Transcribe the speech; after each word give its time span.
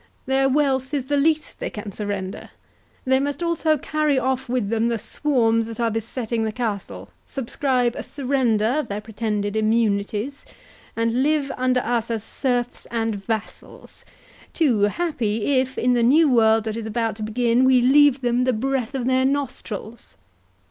Their 0.25 0.49
wealth 0.49 0.95
is 0.95 1.05
the 1.05 1.15
least 1.15 1.59
they 1.59 1.69
can 1.69 1.91
surrender; 1.91 2.49
they 3.05 3.19
must 3.19 3.43
also 3.43 3.77
carry 3.77 4.17
off 4.17 4.49
with 4.49 4.69
them 4.69 4.87
the 4.87 4.97
swarms 4.97 5.67
that 5.67 5.79
are 5.79 5.91
besetting 5.91 6.43
the 6.43 6.51
castle, 6.51 7.09
subscribe 7.27 7.95
a 7.95 8.01
surrender 8.01 8.65
of 8.65 8.87
their 8.87 8.99
pretended 8.99 9.55
immunities, 9.55 10.43
and 10.95 11.21
live 11.21 11.51
under 11.55 11.81
us 11.81 12.09
as 12.09 12.23
serfs 12.23 12.87
and 12.87 13.13
vassals; 13.13 14.03
too 14.55 14.79
happy 14.85 15.45
if, 15.59 15.77
in 15.77 15.93
the 15.93 16.01
new 16.01 16.27
world 16.27 16.63
that 16.63 16.75
is 16.77 16.87
about 16.87 17.15
to 17.17 17.21
begin, 17.21 17.63
we 17.63 17.79
leave 17.79 18.21
them 18.21 18.43
the 18.45 18.53
breath 18.53 18.95
of 18.95 19.05
their 19.05 19.23
nostrils. 19.23 20.17